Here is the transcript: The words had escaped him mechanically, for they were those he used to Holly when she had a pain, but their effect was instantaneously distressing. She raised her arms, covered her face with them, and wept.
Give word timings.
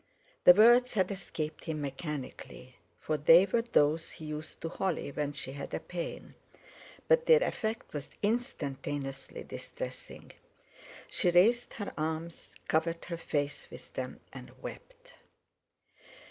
The 0.45 0.55
words 0.55 0.95
had 0.95 1.11
escaped 1.11 1.65
him 1.65 1.79
mechanically, 1.79 2.75
for 2.99 3.17
they 3.17 3.45
were 3.45 3.61
those 3.61 4.13
he 4.13 4.25
used 4.25 4.59
to 4.61 4.69
Holly 4.69 5.11
when 5.11 5.31
she 5.31 5.51
had 5.51 5.75
a 5.75 5.79
pain, 5.79 6.33
but 7.07 7.27
their 7.27 7.43
effect 7.43 7.93
was 7.93 8.09
instantaneously 8.23 9.43
distressing. 9.43 10.31
She 11.07 11.29
raised 11.29 11.75
her 11.75 11.93
arms, 11.99 12.55
covered 12.67 13.05
her 13.05 13.17
face 13.17 13.67
with 13.69 13.93
them, 13.93 14.21
and 14.33 14.49
wept. 14.63 15.13